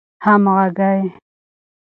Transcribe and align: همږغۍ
همږغۍ 0.25 1.01